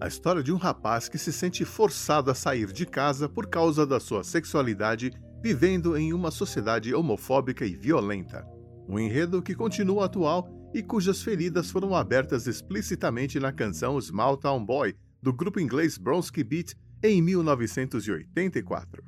[0.00, 3.86] A história de um rapaz que se sente forçado a sair de casa por causa
[3.86, 8.44] da sua sexualidade, vivendo em uma sociedade homofóbica e violenta.
[8.88, 14.64] Um enredo que continua atual e cujas feridas foram abertas explicitamente na canção Small Town
[14.64, 19.04] Boy, do grupo inglês Bronski Beat, em 1984.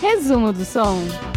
[0.00, 1.31] Resumo do som.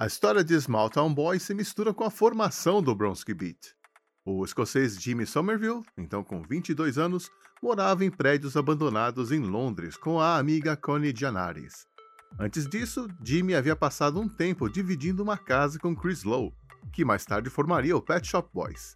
[0.00, 3.74] A história de Small Town Boy se mistura com a formação do Bronski Beat.
[4.24, 7.28] O escocês Jimmy Somerville, então com 22 anos,
[7.60, 11.84] morava em prédios abandonados em Londres com a amiga Connie Gianaris.
[12.38, 16.54] Antes disso, Jimmy havia passado um tempo dividindo uma casa com Chris Lowe,
[16.92, 18.94] que mais tarde formaria o Pet Shop Boys.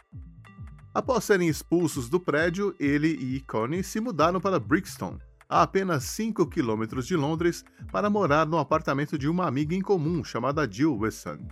[0.95, 5.19] Após serem expulsos do prédio, ele e Connie se mudaram para Brixton,
[5.53, 10.25] a apenas 5 quilômetros de Londres, para morar no apartamento de uma amiga em comum
[10.25, 11.47] chamada Jill Wesson.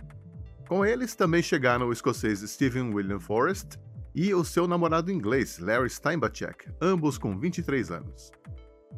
[0.67, 3.77] Com eles também chegaram o escocês Stephen William Forrest
[4.15, 8.31] e o seu namorado inglês, Larry Steinbachek, ambos com 23 anos.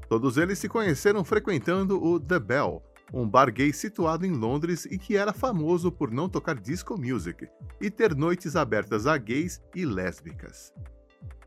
[0.08, 2.82] Todos eles se conheceram frequentando o The Bell,
[3.14, 7.46] um bar gay situado em Londres e que era famoso por não tocar disco music
[7.82, 10.72] e ter noites abertas a gays e lésbicas.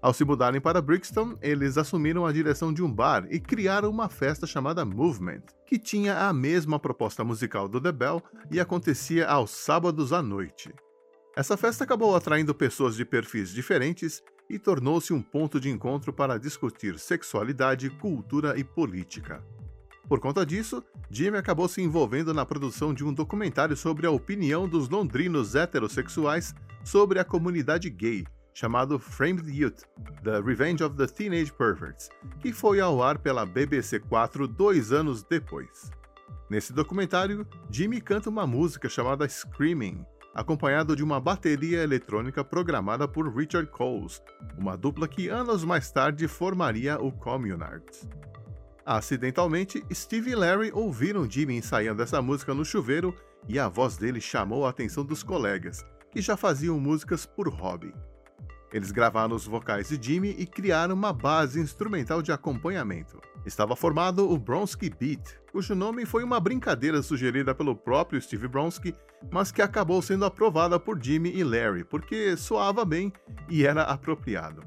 [0.07, 4.09] Ao se mudarem para Brixton, eles assumiram a direção de um bar e criaram uma
[4.09, 9.51] festa chamada Movement, que tinha a mesma proposta musical do The Bell e acontecia aos
[9.51, 10.73] sábados à noite.
[11.37, 16.39] Essa festa acabou atraindo pessoas de perfis diferentes e tornou-se um ponto de encontro para
[16.39, 19.45] discutir sexualidade, cultura e política.
[20.09, 24.69] Por conta disso, Jimmy acabou se envolvendo na produção de um documentário sobre a opinião
[24.69, 26.55] dos londrinos heterossexuais
[26.85, 28.25] sobre a comunidade gay,
[28.57, 29.83] chamado Framed Youth:
[30.25, 32.09] The Revenge of the Teenage Perverts,
[32.41, 35.91] que foi ao ar pela BBC 4 dois anos depois.
[36.49, 43.29] Nesse documentário, Jimmy canta uma música chamada Screaming, acompanhado de uma bateria eletrônica programada por
[43.29, 44.23] Richard Coles,
[44.57, 48.09] uma dupla que anos mais tarde formaria o Communards.
[48.87, 53.15] Acidentalmente, Steve e Larry ouviram Jimmy ensaiando essa música no chuveiro
[53.47, 57.93] e a voz dele chamou a atenção dos colegas, que já faziam músicas por hobby.
[58.73, 63.21] Eles gravaram os vocais de Jimmy e criaram uma base instrumental de acompanhamento.
[63.45, 68.95] Estava formado o Bronski Beat, cujo nome foi uma brincadeira sugerida pelo próprio Steve Bronski,
[69.31, 73.13] mas que acabou sendo aprovada por Jimmy e Larry, porque soava bem
[73.49, 74.63] e era apropriado.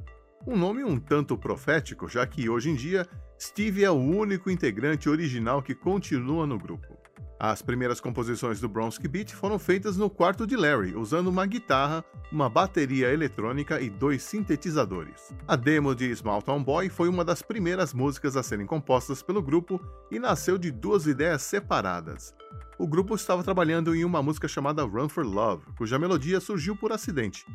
[0.48, 3.06] Um nome um tanto profético, já que hoje em dia
[3.40, 6.99] Steve é o único integrante original que continua no grupo.
[7.42, 12.04] As primeiras composições do Bronski Beat foram feitas no quarto de Larry, usando uma guitarra,
[12.30, 15.34] uma bateria eletrônica e dois sintetizadores.
[15.48, 19.42] A demo de Small Town Boy foi uma das primeiras músicas a serem compostas pelo
[19.42, 19.80] grupo
[20.12, 22.36] e nasceu de duas ideias separadas.
[22.78, 26.92] O grupo estava trabalhando em uma música chamada Run for Love, cuja melodia surgiu por
[26.92, 27.46] acidente.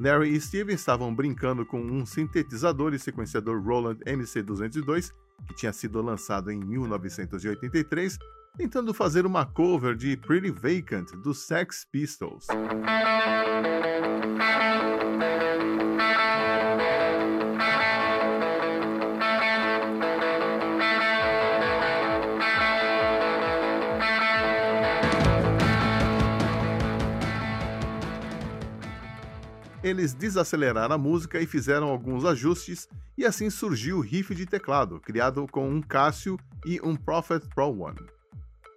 [0.00, 5.12] Larry e Steve estavam brincando com um sintetizador e sequenciador Roland MC202,
[5.46, 8.18] que tinha sido lançado em 1983
[8.56, 12.46] tentando fazer uma cover de Pretty Vacant dos Sex Pistols.
[29.82, 32.88] Eles desaceleraram a música e fizeram alguns ajustes,
[33.18, 37.68] e assim surgiu o riff de teclado, criado com um Casio e um Prophet Pro
[37.68, 38.13] One.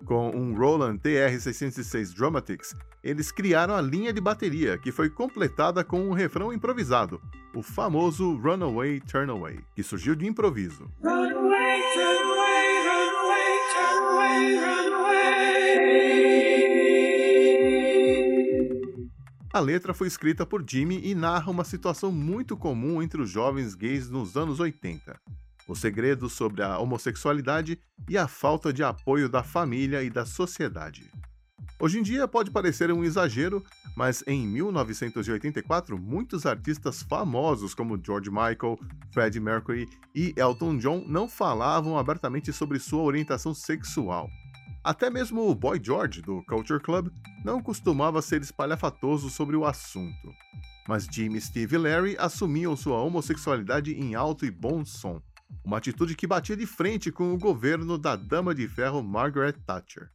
[0.05, 5.99] Com um Roland TR-606 Dramatics, eles criaram a linha de bateria, que foi completada com
[6.01, 7.19] um refrão improvisado,
[7.53, 10.89] o famoso Runaway Turn Away, que surgiu de improviso.
[11.01, 14.97] Runaway, turn away, runaway, turn away, runaway.
[19.53, 23.73] A letra foi escrita por Jimmy e narra uma situação muito comum entre os jovens
[23.73, 25.19] gays nos anos 80
[25.67, 31.11] o segredo sobre a homossexualidade e a falta de apoio da família e da sociedade.
[31.79, 33.63] Hoje em dia pode parecer um exagero,
[33.95, 38.79] mas em 1984 muitos artistas famosos como George Michael,
[39.11, 44.27] Freddie Mercury e Elton John não falavam abertamente sobre sua orientação sexual.
[44.83, 47.09] Até mesmo o Boy George, do Culture Club,
[47.43, 50.33] não costumava ser espalhafatoso sobre o assunto.
[50.87, 55.21] Mas Jimmy, Steve e Larry assumiam sua homossexualidade em alto e bom som
[55.67, 60.09] uma atitude que batia de frente com o governo da dama de ferro Margaret Thatcher.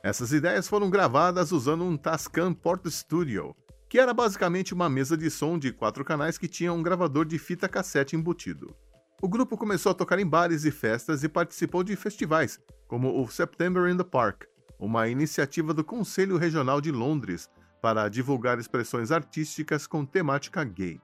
[0.00, 3.52] Essas ideias foram gravadas usando um Tascam Port Studio,
[3.88, 7.36] que era basicamente uma mesa de som de quatro canais que tinha um gravador de
[7.36, 8.72] fita cassete embutido.
[9.20, 13.28] O grupo começou a tocar em bares e festas e participou de festivais, como o
[13.28, 14.44] September in the Park,
[14.78, 17.50] uma iniciativa do Conselho Regional de Londres
[17.82, 21.00] para divulgar expressões artísticas com temática gay.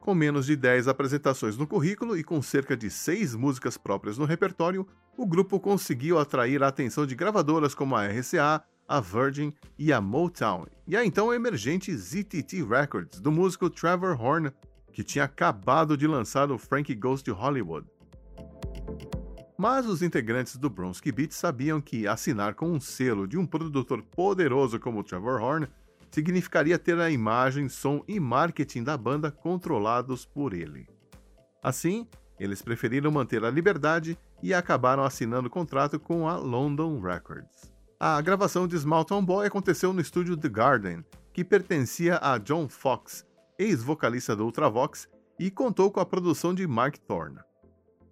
[0.00, 4.24] Com menos de 10 apresentações no currículo e com cerca de 6 músicas próprias no
[4.24, 4.84] repertório,
[5.16, 10.00] o grupo conseguiu atrair a atenção de gravadoras como a RCA, a Virgin e a
[10.00, 14.50] Motown, e a então emergente ZTT Records, do músico Trevor Horn,
[14.92, 17.86] que tinha acabado de lançar o Frankie Goes to Hollywood.
[19.58, 24.02] Mas os integrantes do Bronski Beat sabiam que assinar com um selo de um produtor
[24.02, 25.68] poderoso como Trevor Horn
[26.10, 30.86] significaria ter a imagem, som e marketing da banda controlados por ele.
[31.62, 32.06] Assim,
[32.38, 37.72] eles preferiram manter a liberdade e acabaram assinando contrato com a London Records.
[38.00, 42.68] A gravação de Small Town Boy aconteceu no estúdio The Garden, que pertencia a John
[42.68, 43.24] Fox,
[43.62, 47.38] ex-vocalista do Ultravox, e contou com a produção de Mike Thorne.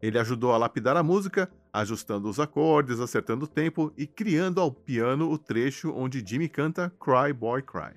[0.00, 4.72] Ele ajudou a lapidar a música, ajustando os acordes, acertando o tempo e criando ao
[4.72, 7.94] piano o trecho onde Jimmy canta Cry Boy Cry.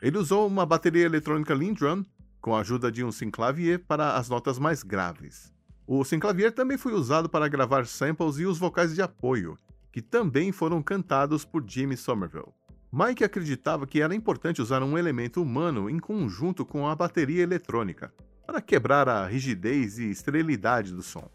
[0.00, 2.04] Ele usou uma bateria eletrônica Lindrum
[2.40, 5.52] com a ajuda de um synclavier para as notas mais graves.
[5.86, 9.56] O synclavier também foi usado para gravar samples e os vocais de apoio,
[9.90, 12.52] que também foram cantados por Jimmy Somerville.
[12.92, 18.12] Mike acreditava que era importante usar um elemento humano em conjunto com a bateria eletrônica,
[18.46, 21.28] para quebrar a rigidez e esterilidade do som.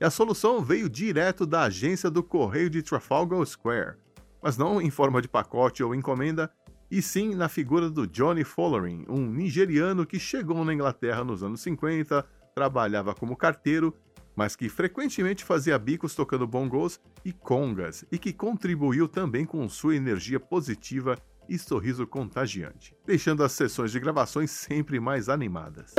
[0.00, 3.96] E a solução veio direto da agência do correio de Trafalgar Square,
[4.42, 6.52] mas não em forma de pacote ou encomenda,
[6.90, 11.60] e sim na figura do Johnny Follering, um nigeriano que chegou na Inglaterra nos anos
[11.60, 12.24] 50,
[12.54, 13.94] trabalhava como carteiro,
[14.34, 19.96] mas que frequentemente fazia bicos tocando bongos e congas e que contribuiu também com sua
[19.96, 21.16] energia positiva
[21.48, 25.94] e sorriso contagiante, deixando as sessões de gravações sempre mais animadas.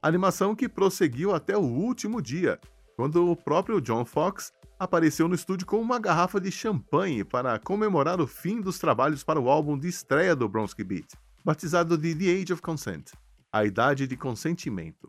[0.00, 2.58] Animação que prosseguiu até o último dia,
[2.96, 4.52] quando o próprio John Fox
[4.82, 9.38] apareceu no estúdio com uma garrafa de champanhe para comemorar o fim dos trabalhos para
[9.38, 11.06] o álbum de estreia do Bronski Beat,
[11.44, 13.12] batizado de The Age of Consent
[13.52, 15.08] A Idade de Consentimento.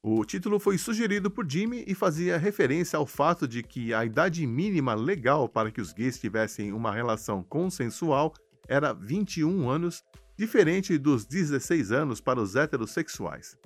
[0.00, 4.46] O título foi sugerido por Jimmy e fazia referência ao fato de que a idade
[4.46, 8.32] mínima legal para que os gays tivessem uma relação consensual
[8.68, 10.04] era 21 anos,
[10.38, 13.58] diferente dos 16 anos para os heterossexuais.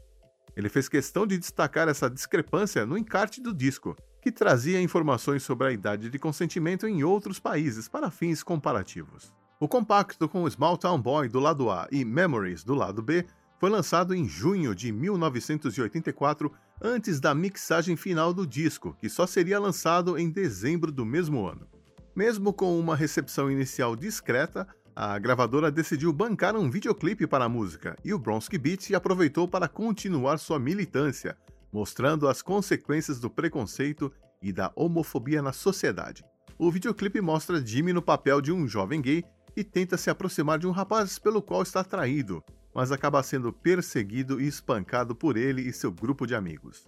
[0.56, 5.69] Ele fez questão de destacar essa discrepância no encarte do disco, que trazia informações sobre
[5.69, 9.32] a idade de consentimento em outros países para fins comparativos.
[9.58, 13.26] O compacto com Small Town Boy do lado A e Memories do lado B
[13.58, 16.50] foi lançado em junho de 1984,
[16.81, 21.69] antes da mixagem final do disco, que só seria lançado em dezembro do mesmo ano.
[22.17, 27.96] Mesmo com uma recepção inicial discreta, a gravadora decidiu bancar um videoclipe para a música
[28.03, 31.36] e o Bronski Beat aproveitou para continuar sua militância,
[31.72, 34.12] mostrando as consequências do preconceito
[34.43, 36.24] e da homofobia na sociedade.
[36.58, 39.24] O videoclipe mostra Jimmy no papel de um jovem gay
[39.56, 42.43] e tenta se aproximar de um rapaz pelo qual está atraído,
[42.74, 46.86] mas acaba sendo perseguido e espancado por ele e seu grupo de amigos.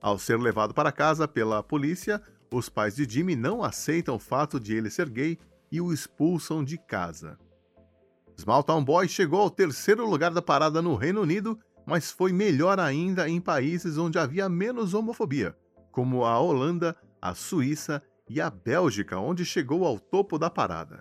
[0.00, 2.20] Ao ser levado para casa pela polícia,
[2.52, 5.38] os pais de Jimmy não aceitam o fato de ele ser gay
[5.72, 7.38] e o expulsam de casa.
[8.38, 12.80] Small Town Boy chegou ao terceiro lugar da parada no Reino Unido mas foi melhor
[12.80, 15.56] ainda em países onde havia menos homofobia,
[15.90, 21.00] como a Holanda, a Suíça e a Bélgica, onde chegou ao topo da parada.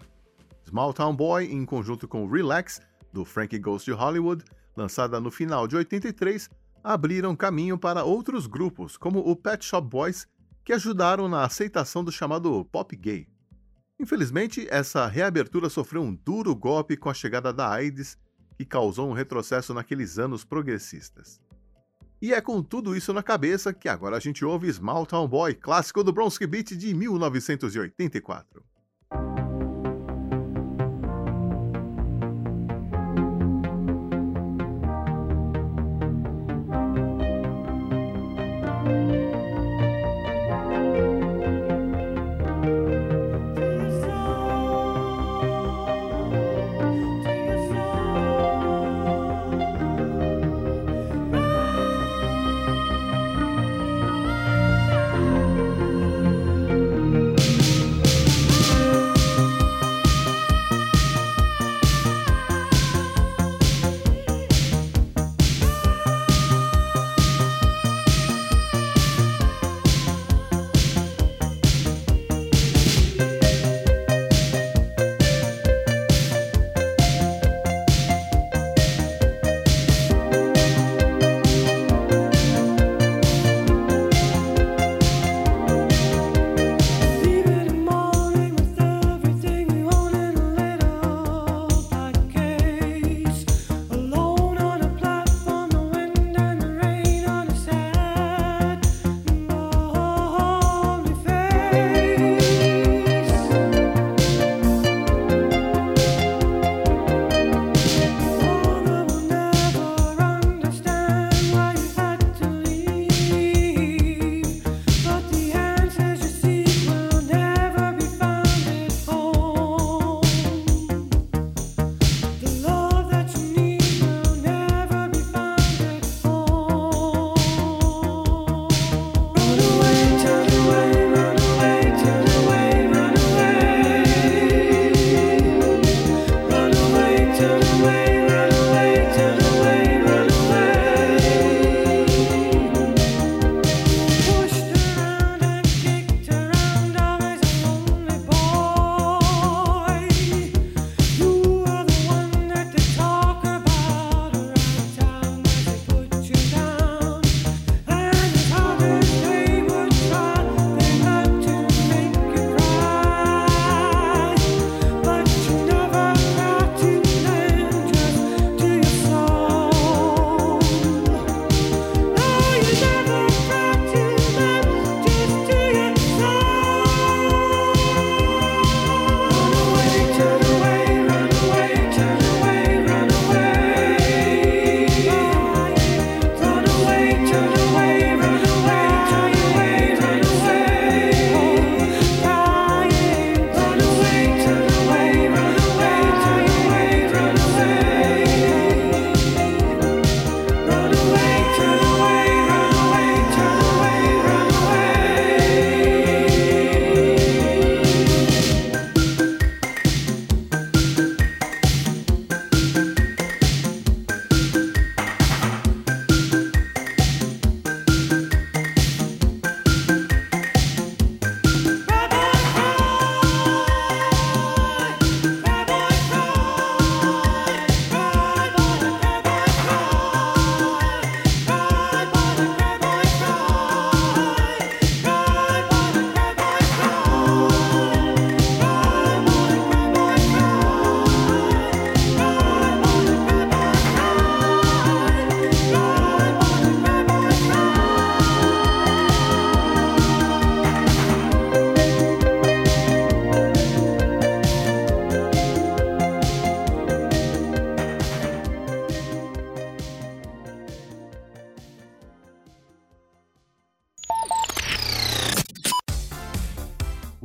[0.67, 4.43] Small Town Boy, em conjunto com Relax, do Frankie Goes to Hollywood,
[4.75, 6.49] lançada no final de 83,
[6.83, 10.27] abriram caminho para outros grupos, como o Pet Shop Boys,
[10.65, 13.27] que ajudaram na aceitação do chamado pop gay.
[13.99, 18.17] Infelizmente, essa reabertura sofreu um duro golpe com a chegada da AIDS
[18.57, 21.41] que causou um retrocesso naqueles anos progressistas.
[22.21, 25.53] E é com tudo isso na cabeça que agora a gente ouve Small Town Boy,
[25.53, 28.63] clássico do Bronski Beat de 1984.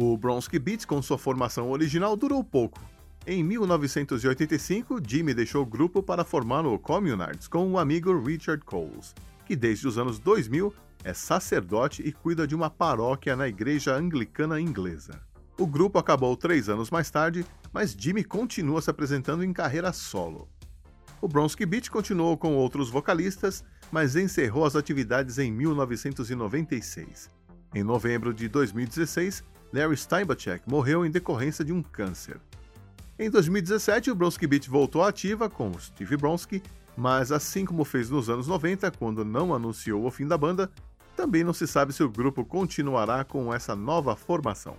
[0.01, 2.81] O Bronski Beats, com sua formação original, durou pouco.
[3.27, 9.13] Em 1985, Jimmy deixou o grupo para formar o Communards com o amigo Richard Coles,
[9.45, 14.61] que desde os anos 2000 é sacerdote e cuida de uma paróquia na igreja anglicana
[14.61, 15.21] inglesa.
[15.59, 20.49] O grupo acabou três anos mais tarde, mas Jimmy continua se apresentando em carreira solo.
[21.21, 27.29] O Bronski Beat continuou com outros vocalistas, mas encerrou as atividades em 1996.
[27.75, 32.41] Em novembro de 2016, Larry Steinbachek morreu em decorrência de um câncer.
[33.19, 36.63] Em 2017, o Bronski Beat voltou à ativa com Steve Bronski,
[36.97, 40.71] mas assim como fez nos anos 90, quando não anunciou o fim da banda,
[41.17, 44.77] também não se sabe se o grupo continuará com essa nova formação.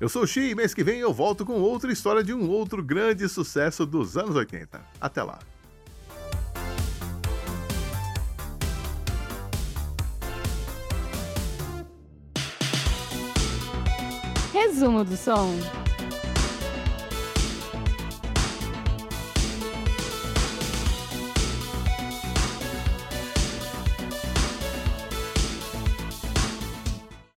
[0.00, 2.48] Eu sou o Xi e mês que vem eu volto com outra história de um
[2.48, 4.80] outro grande sucesso dos anos 80.
[5.00, 5.38] Até lá!
[14.84, 15.83] Resumo do som.